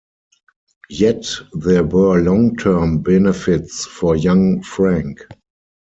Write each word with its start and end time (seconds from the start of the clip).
Yet 0.89 1.27
there 1.53 1.83
were 1.83 2.21
long-term 2.23 3.03
benefits 3.03 3.85
for 3.85 4.15
young 4.15 4.63
Franck. 4.63 5.19